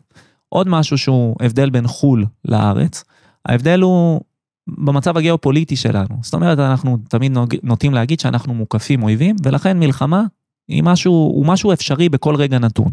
עוד 0.49 0.67
משהו 0.69 0.97
שהוא 0.97 1.35
הבדל 1.41 1.69
בין 1.69 1.87
חו"ל 1.87 2.25
לארץ, 2.45 3.03
ההבדל 3.45 3.81
הוא 3.81 4.21
במצב 4.67 5.17
הגיאופוליטי 5.17 5.75
שלנו. 5.75 6.15
זאת 6.21 6.33
אומרת, 6.33 6.59
אנחנו 6.59 6.97
תמיד 7.09 7.37
נוטים 7.63 7.93
להגיד 7.93 8.19
שאנחנו 8.19 8.53
מוקפים 8.53 9.03
אויבים, 9.03 9.35
ולכן 9.43 9.79
מלחמה 9.79 10.23
היא 10.67 10.83
משהו, 10.83 11.13
הוא 11.13 11.45
משהו 11.45 11.73
אפשרי 11.73 12.09
בכל 12.09 12.35
רגע 12.35 12.59
נתון. 12.59 12.91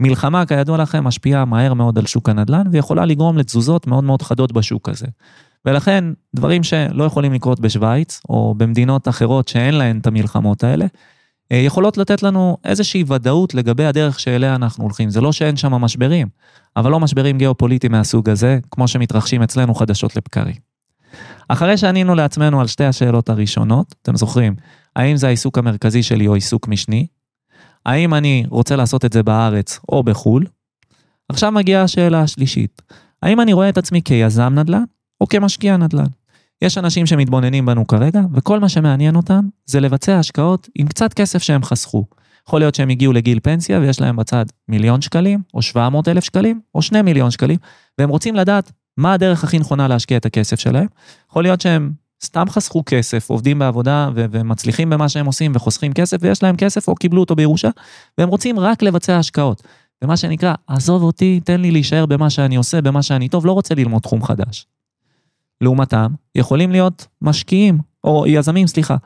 מלחמה, 0.00 0.46
כידוע 0.46 0.78
לכם, 0.78 1.04
משפיעה 1.04 1.44
מהר 1.44 1.74
מאוד 1.74 1.98
על 1.98 2.06
שוק 2.06 2.28
הנדל"ן, 2.28 2.66
ויכולה 2.72 3.04
לגרום 3.04 3.38
לתזוזות 3.38 3.86
מאוד 3.86 4.04
מאוד 4.04 4.22
חדות 4.22 4.52
בשוק 4.52 4.88
הזה. 4.88 5.06
ולכן, 5.64 6.04
דברים 6.36 6.62
שלא 6.62 7.04
יכולים 7.04 7.32
לקרות 7.32 7.60
בשוויץ, 7.60 8.20
או 8.28 8.54
במדינות 8.56 9.08
אחרות 9.08 9.48
שאין 9.48 9.74
להן 9.74 9.98
את 9.98 10.06
המלחמות 10.06 10.64
האלה, 10.64 10.86
יכולות 11.50 11.96
לתת 11.96 12.22
לנו 12.22 12.56
איזושהי 12.64 13.04
ודאות 13.06 13.54
לגבי 13.54 13.84
הדרך 13.84 14.20
שאליה 14.20 14.54
אנחנו 14.54 14.84
הולכים. 14.84 15.10
זה 15.10 15.20
לא 15.20 15.32
שאין 15.32 15.56
שם 15.56 15.72
משברים, 15.72 16.28
אבל 16.76 16.90
לא 16.90 17.00
משברים 17.00 17.38
גיאופוליטיים 17.38 17.92
מהסוג 17.92 18.30
הזה, 18.30 18.58
כמו 18.70 18.88
שמתרחשים 18.88 19.42
אצלנו 19.42 19.74
חדשות 19.74 20.16
לבקרים. 20.16 20.72
אחרי 21.48 21.76
שענינו 21.76 22.14
לעצמנו 22.14 22.60
על 22.60 22.66
שתי 22.66 22.84
השאלות 22.84 23.28
הראשונות, 23.28 23.94
אתם 24.02 24.16
זוכרים, 24.16 24.54
האם 24.96 25.16
זה 25.16 25.26
העיסוק 25.26 25.58
המרכזי 25.58 26.02
שלי 26.02 26.26
או 26.26 26.34
עיסוק 26.34 26.68
משני? 26.68 27.06
האם 27.86 28.14
אני 28.14 28.44
רוצה 28.48 28.76
לעשות 28.76 29.04
את 29.04 29.12
זה 29.12 29.22
בארץ 29.22 29.80
או 29.88 30.02
בחו"ל? 30.02 30.46
עכשיו 31.28 31.52
מגיעה 31.52 31.82
השאלה 31.82 32.20
השלישית, 32.20 32.82
האם 33.22 33.40
אני 33.40 33.52
רואה 33.52 33.68
את 33.68 33.78
עצמי 33.78 34.02
כיזם 34.02 34.52
נדל"ן 34.54 34.84
או 35.20 35.28
כמשקיע 35.28 35.76
נדל"ן? 35.76 36.06
יש 36.62 36.78
אנשים 36.78 37.06
שמתבוננים 37.06 37.66
בנו 37.66 37.86
כרגע, 37.86 38.20
וכל 38.34 38.60
מה 38.60 38.68
שמעניין 38.68 39.16
אותם 39.16 39.40
זה 39.66 39.80
לבצע 39.80 40.18
השקעות 40.18 40.68
עם 40.74 40.86
קצת 40.86 41.14
כסף 41.14 41.42
שהם 41.42 41.62
חסכו. 41.62 42.04
יכול 42.48 42.60
להיות 42.60 42.74
שהם 42.74 42.88
הגיעו 42.88 43.12
לגיל 43.12 43.40
פנסיה 43.42 43.80
ויש 43.80 44.00
להם 44.00 44.16
בצד 44.16 44.44
מיליון 44.68 45.00
שקלים, 45.00 45.40
או 45.54 45.62
700 45.62 46.08
אלף 46.08 46.24
שקלים, 46.24 46.60
או 46.74 46.82
2 46.82 47.04
מיליון 47.04 47.30
שקלים, 47.30 47.58
והם 47.98 48.08
רוצים 48.08 48.34
לדעת 48.34 48.72
מה 48.96 49.12
הדרך 49.12 49.44
הכי 49.44 49.58
נכונה 49.58 49.88
להשקיע 49.88 50.16
את 50.16 50.26
הכסף 50.26 50.60
שלהם. 50.60 50.86
יכול 51.30 51.42
להיות 51.42 51.60
שהם 51.60 51.92
סתם 52.24 52.44
חסכו 52.48 52.82
כסף, 52.86 53.30
עובדים 53.30 53.58
בעבודה 53.58 54.10
ו- 54.14 54.24
ומצליחים 54.30 54.90
במה 54.90 55.08
שהם 55.08 55.26
עושים 55.26 55.52
וחוסכים 55.54 55.92
כסף, 55.92 56.16
ויש 56.20 56.42
להם 56.42 56.56
כסף 56.56 56.88
או 56.88 56.94
קיבלו 56.94 57.20
אותו 57.20 57.36
בירושה, 57.36 57.70
והם 58.18 58.28
רוצים 58.28 58.58
רק 58.58 58.82
לבצע 58.82 59.18
השקעות. 59.18 59.62
ומה 60.04 60.16
שנקרא, 60.16 60.54
עזוב 60.66 61.02
אותי, 61.02 61.40
תן 61.44 61.60
לי 61.60 61.70
להישאר 61.70 62.06
במה 62.06 62.30
שאני 62.30 62.56
עושה, 62.56 62.80
במה 62.80 63.02
שאני 63.02 63.28
טוב, 63.28 63.46
לא 63.46 63.52
רוצה 63.52 63.74
ללמוד 63.74 64.02
תחום 64.02 64.24
חדש. 64.24 64.66
לעומתם, 65.62 66.06
יכולים 66.34 66.72
להיות 66.72 67.06
משקיעים, 67.22 67.78
או 68.04 68.24
יזמים, 68.26 68.66
סליחה, 68.66 68.96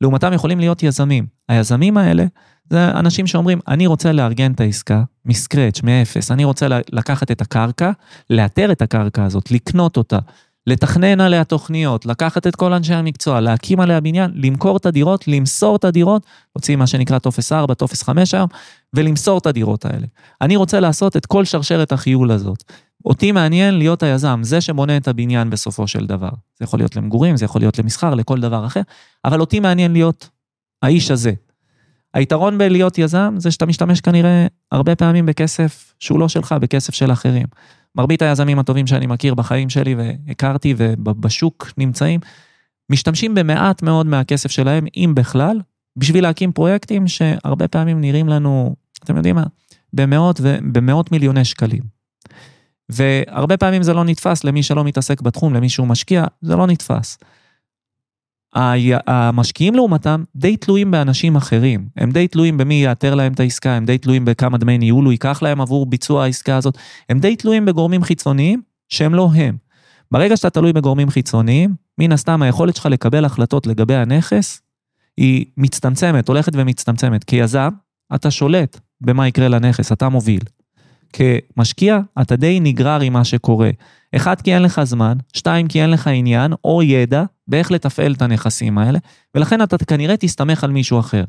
לעומתם 0.00 0.32
יכולים 0.32 0.60
להיות 0.60 0.82
יזמים. 0.82 1.26
היזמים 1.48 1.96
האלה 1.96 2.24
זה 2.70 2.90
אנשים 2.90 3.26
שאומרים, 3.26 3.60
אני 3.68 3.86
רוצה 3.86 4.12
לארגן 4.12 4.52
את 4.52 4.60
העסקה 4.60 5.02
מ 5.24 5.30
scratch, 5.30 5.82
מאפס, 5.82 6.30
אני 6.30 6.44
רוצה 6.44 6.66
לקחת 6.92 7.30
את 7.30 7.40
הקרקע, 7.40 7.90
לאתר 8.30 8.72
את 8.72 8.82
הקרקע 8.82 9.24
הזאת, 9.24 9.50
לקנות 9.50 9.96
אותה, 9.96 10.18
לתכנן 10.66 11.20
עליה 11.20 11.44
תוכניות, 11.44 12.06
לקחת 12.06 12.46
את 12.46 12.56
כל 12.56 12.72
אנשי 12.72 12.94
המקצוע, 12.94 13.40
להקים 13.40 13.80
עליה 13.80 14.00
בניין, 14.00 14.30
למכור 14.34 14.76
את 14.76 14.86
הדירות, 14.86 15.28
למסור 15.28 15.76
את 15.76 15.84
הדירות, 15.84 16.26
להוציא 16.56 16.76
מה 16.76 16.86
שנקרא 16.86 17.18
טופס 17.18 17.52
4, 17.52 17.74
טופס 17.74 18.02
5 18.02 18.34
היום, 18.34 18.48
ולמסור 18.94 19.38
את 19.38 19.46
הדירות 19.46 19.84
האלה. 19.84 20.06
אני 20.40 20.56
רוצה 20.56 20.80
לעשות 20.80 21.16
את 21.16 21.26
כל 21.26 21.44
שרשרת 21.44 21.92
החיול 21.92 22.30
הזאת. 22.30 22.64
אותי 23.04 23.32
מעניין 23.32 23.78
להיות 23.78 24.02
היזם, 24.02 24.40
זה 24.42 24.60
שבונה 24.60 24.96
את 24.96 25.08
הבניין 25.08 25.50
בסופו 25.50 25.86
של 25.86 26.06
דבר. 26.06 26.30
זה 26.58 26.64
יכול 26.64 26.80
להיות 26.80 26.96
למגורים, 26.96 27.36
זה 27.36 27.44
יכול 27.44 27.60
להיות 27.60 27.78
למסחר, 27.78 28.14
לכל 28.14 28.40
דבר 28.40 28.66
אחר, 28.66 28.80
אבל 29.24 29.40
אותי 29.40 29.60
מעניין 29.60 29.92
להיות 29.92 30.28
האיש 30.82 31.10
הזה. 31.10 31.32
היתרון 32.14 32.58
בלהיות 32.58 32.98
יזם 32.98 33.34
זה 33.38 33.50
שאתה 33.50 33.66
משתמש 33.66 34.00
כנראה 34.00 34.46
הרבה 34.72 34.96
פעמים 34.96 35.26
בכסף 35.26 35.94
שהוא 36.00 36.20
לא 36.20 36.28
שלך, 36.28 36.54
בכסף 36.60 36.94
של 36.94 37.12
אחרים. 37.12 37.46
מרבית 37.96 38.22
היזמים 38.22 38.58
הטובים 38.58 38.86
שאני 38.86 39.06
מכיר 39.06 39.34
בחיים 39.34 39.70
שלי 39.70 39.94
והכרתי 39.94 40.74
ובשוק 40.78 41.72
נמצאים, 41.78 42.20
משתמשים 42.90 43.34
במעט 43.34 43.82
מאוד 43.82 44.06
מהכסף 44.06 44.50
שלהם, 44.50 44.86
אם 44.96 45.12
בכלל, 45.16 45.60
בשביל 45.96 46.22
להקים 46.22 46.52
פרויקטים 46.52 47.08
שהרבה 47.08 47.68
פעמים 47.68 48.00
נראים 48.00 48.28
לנו, 48.28 48.74
אתם 49.04 49.16
יודעים 49.16 49.36
מה, 49.36 49.44
במאות 49.92 50.40
ובמאות 50.42 51.12
מיליוני 51.12 51.44
שקלים. 51.44 51.99
והרבה 52.90 53.56
פעמים 53.56 53.82
זה 53.82 53.94
לא 53.94 54.04
נתפס 54.04 54.44
למי 54.44 54.62
שלא 54.62 54.84
מתעסק 54.84 55.20
בתחום, 55.20 55.54
למי 55.54 55.68
שהוא 55.68 55.86
משקיע, 55.86 56.24
זה 56.42 56.56
לא 56.56 56.66
נתפס. 56.66 57.18
המשקיעים 59.06 59.74
לעומתם 59.74 60.24
די 60.36 60.56
תלויים 60.56 60.90
באנשים 60.90 61.36
אחרים, 61.36 61.88
הם 61.96 62.10
די 62.10 62.28
תלויים 62.28 62.58
במי 62.58 62.74
יאתר 62.74 63.14
להם 63.14 63.32
את 63.32 63.40
העסקה, 63.40 63.72
הם 63.72 63.84
די 63.84 63.98
תלויים 63.98 64.24
בכמה 64.24 64.58
דמי 64.58 64.78
ניהול 64.78 65.04
הוא 65.04 65.12
ייקח 65.12 65.42
להם 65.42 65.60
עבור 65.60 65.86
ביצוע 65.86 66.24
העסקה 66.24 66.56
הזאת, 66.56 66.78
הם 67.08 67.18
די 67.18 67.36
תלויים 67.36 67.64
בגורמים 67.64 68.02
חיצוניים 68.02 68.62
שהם 68.88 69.14
לא 69.14 69.30
הם. 69.34 69.56
ברגע 70.10 70.36
שאתה 70.36 70.50
תלוי 70.50 70.72
בגורמים 70.72 71.10
חיצוניים, 71.10 71.74
מן 71.98 72.12
הסתם 72.12 72.42
היכולת 72.42 72.76
שלך 72.76 72.86
לקבל 72.86 73.24
החלטות 73.24 73.66
לגבי 73.66 73.94
הנכס 73.94 74.62
היא 75.16 75.46
מצטמצמת, 75.56 76.28
הולכת 76.28 76.52
ומצטמצמת. 76.54 77.24
כיזם, 77.24 77.68
אתה 78.14 78.30
שולט 78.30 78.80
במה 79.00 79.28
יקרה 79.28 79.48
לנכס, 79.48 79.92
אתה 79.92 80.08
מוביל. 80.08 80.40
כמשקיע, 81.12 81.98
אתה 82.22 82.36
די 82.36 82.60
נגרר 82.60 83.00
עם 83.00 83.12
מה 83.12 83.24
שקורה. 83.24 83.70
אחד, 84.16 84.40
כי 84.40 84.54
אין 84.54 84.62
לך 84.62 84.84
זמן, 84.84 85.18
שתיים, 85.32 85.68
כי 85.68 85.82
אין 85.82 85.90
לך 85.90 86.06
עניין 86.06 86.52
או 86.64 86.82
ידע 86.82 87.24
באיך 87.48 87.70
לתפעל 87.70 88.12
את 88.12 88.22
הנכסים 88.22 88.78
האלה, 88.78 88.98
ולכן 89.34 89.62
אתה 89.62 89.78
כנראה 89.78 90.16
תסתמך 90.16 90.64
על 90.64 90.70
מישהו 90.70 91.00
אחר. 91.00 91.24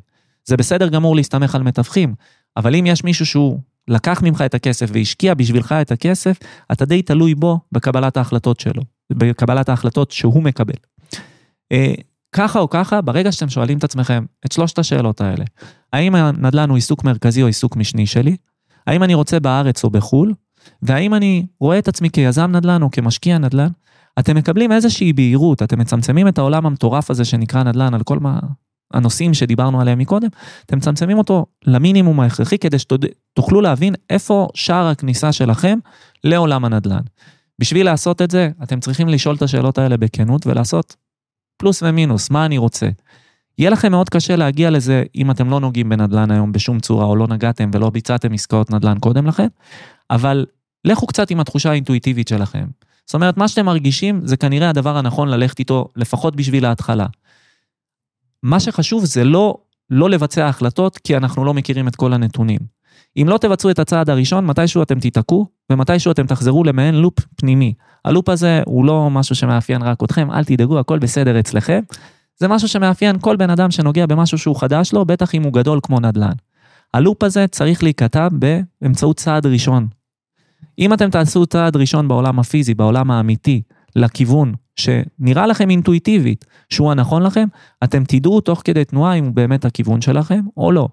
זה 0.46 0.58
בסדר 0.58 0.88
גמור 0.88 1.16
להסתמך 1.16 1.56
על 1.56 1.64
מתווכים, 1.64 2.16
אבל 2.58 2.76
אם 2.76 2.86
יש 2.86 3.04
מישהו 3.04 3.26
שהוא 3.26 3.60
לקח 3.88 4.22
ממך 4.22 4.42
את 4.42 4.54
הכסף 4.54 4.90
והשקיע 4.94 5.34
בשבילך 5.34 5.72
את 5.82 5.92
הכסף, 5.92 6.38
אתה 6.72 6.86
די 6.86 7.02
תלוי 7.02 7.36
בו 7.36 7.60
בקבלת 7.72 8.18
ההחלטות 8.18 8.60
שלו, 8.60 8.84
בקבלת 9.14 9.70
ההחלטות 9.70 10.12
שהוא 10.12 10.44
מקבל. 10.44 10.74
אה, 11.72 11.94
ככה 12.32 12.60
או 12.60 12.70
ככה, 12.70 13.02
ברגע 13.02 13.32
שאתם 13.32 13.50
שואלים 13.50 13.78
את 13.78 13.84
עצמכם 13.84 14.26
את 14.46 14.52
שלושת 14.52 14.80
השאלות 14.80 15.22
האלה, 15.22 15.46
האם 15.94 16.16
הנדל"ן 16.16 16.70
הוא 16.70 16.76
עיסוק 16.76 17.04
מרכזי 17.04 17.42
או 17.42 17.48
עיסוק 17.48 17.76
משני 17.76 18.06
שלי? 18.06 18.36
האם 18.88 19.04
אני 19.04 19.14
רוצה 19.14 19.40
בארץ 19.40 19.84
או 19.84 19.90
בחו"ל? 19.90 20.34
והאם 20.82 21.14
אני 21.14 21.46
רואה 21.60 21.80
את 21.80 21.88
עצמי 21.88 22.10
כיזם 22.10 22.52
נדל"ן 22.52 22.82
או 22.82 22.92
כמשקיע 22.92 23.38
נדל"ן? 23.38 23.70
אתם 24.20 24.36
מקבלים 24.36 24.72
איזושהי 24.72 25.14
בהירות, 25.14 25.64
אתם 25.64 25.80
מצמצמים 25.80 26.28
את 26.28 26.38
העולם 26.38 26.66
המטורף 26.66 27.12
הזה 27.12 27.26
שנקרא 27.26 27.64
נדל"ן 27.64 27.94
על 27.94 28.04
כל 28.04 28.20
מה... 28.20 28.40
הנושאים 28.94 29.34
שדיברנו 29.34 29.82
עליהם 29.82 30.00
מקודם, 30.00 30.28
אתם 30.66 30.78
מצמצמים 30.78 31.18
אותו 31.18 31.46
למינימום 31.66 32.20
ההכרחי 32.20 32.58
כדי 32.58 32.78
שתוכלו 32.80 33.62
להבין 33.62 33.96
איפה 34.10 34.48
שער 34.54 34.88
הכניסה 34.88 35.32
שלכם 35.32 35.80
לעולם 36.24 36.66
הנדל"ן. 36.66 37.02
בשביל 37.60 37.86
לעשות 37.86 38.22
את 38.22 38.32
זה, 38.32 38.50
אתם 38.64 38.80
צריכים 38.80 39.08
לשאול 39.08 39.36
את 39.36 39.42
השאלות 39.42 39.78
האלה 39.78 39.98
בכנות 39.98 40.48
ולעשות 40.48 40.96
פלוס 41.58 41.84
ומינוס, 41.84 42.30
מה 42.30 42.46
אני 42.46 42.58
רוצה. 42.58 42.90
יהיה 43.58 43.70
לכם 43.70 43.92
מאוד 43.92 44.10
קשה 44.10 44.36
להגיע 44.36 44.70
לזה 44.70 45.04
אם 45.16 45.32
אתם 45.32 45.50
לא 45.50 45.60
נוגעים 45.60 45.90
בנדל"ן 45.90 46.32
היום 46.32 46.52
בשום 46.52 46.80
צורה, 46.80 47.06
או 47.06 47.16
לא 47.16 47.28
נגעתם 47.28 47.72
ולא 47.74 47.90
ביצעתם 47.90 48.34
עסקאות 48.34 48.72
נדל"ן 48.72 49.00
קודם 49.00 49.28
לכן, 49.28 49.48
אבל 50.10 50.46
לכו 50.86 51.08
קצת 51.08 51.32
עם 51.32 51.40
התחושה 51.40 51.70
האינטואיטיבית 51.70 52.28
שלכם. 52.28 52.66
זאת 53.06 53.14
אומרת, 53.14 53.38
מה 53.38 53.48
שאתם 53.48 53.66
מרגישים 53.66 54.22
זה 54.24 54.38
כנראה 54.38 54.70
הדבר 54.70 54.98
הנכון 54.98 55.28
ללכת 55.28 55.60
איתו, 55.60 55.88
לפחות 55.96 56.36
בשביל 56.36 56.66
ההתחלה. 56.66 57.06
מה 58.44 58.60
שחשוב 58.60 59.06
זה 59.06 59.24
לא, 59.24 59.58
לא 59.90 60.10
לבצע 60.10 60.48
החלטות, 60.48 60.98
כי 60.98 61.18
אנחנו 61.18 61.46
לא 61.46 61.54
מכירים 61.54 61.88
את 61.88 61.96
כל 61.96 62.14
הנתונים. 62.14 62.60
אם 63.18 63.26
לא 63.30 63.38
תבצעו 63.38 63.70
את 63.72 63.80
הצעד 63.80 64.10
הראשון, 64.10 64.46
מתישהו 64.46 64.84
אתם 64.84 65.00
תיתקעו, 65.00 65.48
ומתישהו 65.70 66.12
אתם 66.12 66.28
תחזרו 66.28 66.64
למעין 66.64 66.96
לופ 66.96 67.20
פנימי. 67.36 67.74
הלופ 68.06 68.30
הזה 68.30 68.62
הוא 68.66 68.86
לא 68.86 69.10
משהו 69.10 69.36
שמאפיין 69.36 69.82
רק 69.82 70.04
אתכם, 70.04 70.32
אל 70.32 70.44
תדאגו, 70.44 70.80
הכל 70.80 71.00
בסדר 71.00 71.40
אצלכם. 71.40 71.80
זה 72.42 72.48
משהו 72.48 72.68
שמאפיין 72.68 73.20
כל 73.20 73.36
בן 73.36 73.50
אדם 73.50 73.72
שנוגע 73.72 74.06
במשהו 74.06 74.38
שהוא 74.38 74.56
חדש 74.56 74.94
לו, 74.94 75.06
בטח 75.06 75.36
אם 75.36 75.44
הוא 75.44 75.54
גדול 75.54 75.80
כמו 75.84 76.00
נדל"ן. 76.00 76.32
הלופ 76.94 77.24
הזה 77.24 77.48
צריך 77.48 77.84
להיקטע 77.84 78.28
באמצעות 78.32 79.18
צעד 79.18 79.46
ראשון. 79.46 79.88
אם 80.80 80.94
אתם 80.94 81.10
תעשו 81.10 81.46
צעד 81.46 81.76
ראשון 81.76 82.08
בעולם 82.08 82.40
הפיזי, 82.40 82.74
בעולם 82.74 83.12
האמיתי, 83.12 83.62
לכיוון 83.96 84.54
שנראה 84.76 85.48
לכם 85.48 85.70
אינטואיטיבית 85.70 86.46
שהוא 86.70 86.92
הנכון 86.92 87.24
לכם, 87.24 87.48
אתם 87.84 88.04
תדעו 88.04 88.42
תוך 88.42 88.62
כדי 88.66 88.86
תנועה 88.86 89.14
אם 89.14 89.26
הוא 89.26 89.34
באמת 89.34 89.66
הכיוון 89.66 90.02
שלכם 90.02 90.42
או 90.58 90.72
לא. 90.72 90.88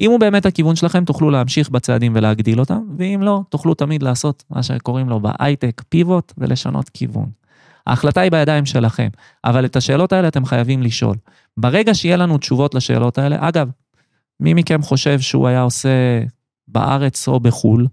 אם 0.00 0.10
הוא 0.10 0.20
באמת 0.20 0.46
הכיוון 0.46 0.76
שלכם, 0.76 1.04
תוכלו 1.04 1.30
להמשיך 1.30 1.70
בצעדים 1.70 2.12
ולהגדיל 2.14 2.60
אותם, 2.60 2.80
ואם 2.98 3.20
לא, 3.22 3.42
תוכלו 3.48 3.74
תמיד 3.74 4.02
לעשות 4.02 4.44
מה 4.50 4.62
שקוראים 4.62 5.08
לו 5.08 5.20
בהייטק 5.20 5.82
פיבוט 5.88 6.32
ולשנות 6.38 6.88
כיוון. 6.88 7.41
ההחלטה 7.86 8.20
היא 8.20 8.30
בידיים 8.30 8.66
שלכם, 8.66 9.08
אבל 9.44 9.64
את 9.64 9.76
השאלות 9.76 10.12
האלה 10.12 10.28
אתם 10.28 10.44
חייבים 10.44 10.82
לשאול. 10.82 11.16
ברגע 11.56 11.94
שיהיה 11.94 12.16
לנו 12.16 12.38
תשובות 12.38 12.74
לשאלות 12.74 13.18
האלה, 13.18 13.36
אגב, 13.48 13.70
מי 14.40 14.54
מכם 14.54 14.82
חושב 14.82 15.20
שהוא 15.20 15.48
היה 15.48 15.62
עושה 15.62 15.88
בארץ 16.68 17.28
או 17.28 17.40
בחו"ל? 17.40 17.86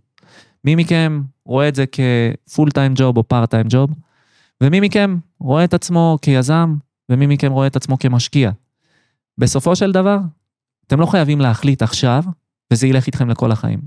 מי 0.64 0.76
מכם 0.76 1.22
רואה 1.46 1.68
את 1.68 1.76
זה 1.76 1.86
כפול 1.88 2.72
טיים 2.72 2.94
ג'וב 2.96 3.18
או 3.18 3.28
פארט 3.28 3.50
טיים 3.52 3.66
ג'וב? 3.70 3.90
ומי 4.62 4.80
מכם 4.80 5.18
רואה 5.40 5.64
את 5.64 5.74
עצמו 5.74 6.18
כיזם, 6.22 6.76
ומי 7.10 7.28
מכם 7.28 7.52
רואה 7.52 7.68
את 7.68 7.76
עצמו 7.76 8.00
כמשקיע? 8.00 8.52
בסופו 9.38 9.76
של 9.76 9.92
דבר, 9.92 10.18
אתם 10.88 11.00
לא 11.00 11.06
חייבים 11.06 11.42
להחליט 11.42 11.82
עכשיו, 11.82 12.24
וזה 12.74 12.88
ילך 12.88 13.08
איתכם 13.08 13.30
לכל 13.30 13.52
החיים. 13.52 13.80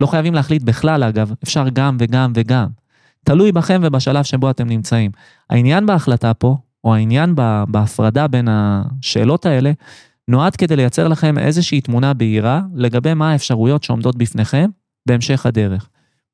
לא 0.00 0.06
חייבים 0.06 0.34
להחליט 0.34 0.62
בכלל, 0.62 1.04
אגב, 1.04 1.32
אפשר 1.44 1.68
גם 1.68 1.96
וגם 2.00 2.32
וגם. 2.34 2.66
תלוי 3.24 3.52
בכם 3.52 3.80
ובשלב 3.84 4.24
שבו 4.24 4.50
אתם 4.50 4.68
נמצאים. 4.68 5.10
העניין 5.50 5.86
בהחלטה 5.86 6.34
פה, 6.34 6.56
או 6.84 6.94
העניין 6.94 7.34
בהפרדה 7.68 8.26
בין 8.26 8.48
השאלות 8.50 9.46
האלה, 9.46 9.72
נועד 10.28 10.56
כדי 10.56 10.76
לייצר 10.76 11.08
לכם 11.08 11.38
איזושהי 11.38 11.80
תמונה 11.80 12.14
בהירה 12.14 12.60
לגבי 12.74 13.14
מה 13.14 13.32
האפשרויות 13.32 13.82
שעומדות 13.82 14.16
בפניכם 14.16 14.70
בהמשך 15.08 15.46
הדרך. 15.46 15.88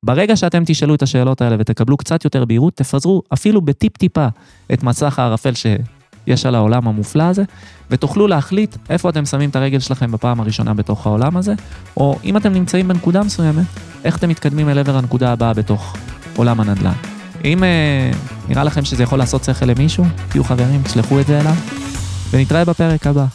ברגע 0.05 0.35
שאתם 0.35 0.63
תשאלו 0.65 0.95
את 0.95 1.01
השאלות 1.01 1.41
האלה 1.41 1.55
ותקבלו 1.59 1.97
קצת 1.97 2.25
יותר 2.25 2.45
בהירות, 2.45 2.75
תפזרו 2.75 3.21
אפילו 3.33 3.61
בטיפ-טיפה 3.61 4.27
את 4.73 4.83
מצח 4.83 5.19
הערפל 5.19 5.51
שיש 5.53 6.45
על 6.45 6.55
העולם 6.55 6.87
המופלא 6.87 7.23
הזה, 7.23 7.43
ותוכלו 7.89 8.27
להחליט 8.27 8.75
איפה 8.89 9.09
אתם 9.09 9.25
שמים 9.25 9.49
את 9.49 9.55
הרגל 9.55 9.79
שלכם 9.79 10.11
בפעם 10.11 10.39
הראשונה 10.39 10.73
בתוך 10.73 11.07
העולם 11.07 11.37
הזה, 11.37 11.53
או 11.97 12.19
אם 12.23 12.37
אתם 12.37 12.53
נמצאים 12.53 12.87
בנקודה 12.87 13.23
מסוימת, 13.23 13.65
איך 14.03 14.17
אתם 14.17 14.29
מתקדמים 14.29 14.69
אל 14.69 14.79
עבר 14.79 14.97
הנקודה 14.97 15.31
הבאה 15.31 15.53
בתוך 15.53 15.97
עולם 16.35 16.59
הנדל"ן. 16.59 16.93
אם 17.45 17.63
אה, 17.63 18.11
נראה 18.47 18.63
לכם 18.63 18.85
שזה 18.85 19.03
יכול 19.03 19.19
לעשות 19.19 19.43
שכל 19.43 19.65
למישהו, 19.65 20.05
תהיו 20.29 20.43
חברים, 20.43 20.81
תשלחו 20.83 21.19
את 21.19 21.27
זה 21.27 21.39
אליו, 21.39 21.55
ונתראה 22.31 22.65
בפרק 22.65 23.07
הבא. 23.07 23.25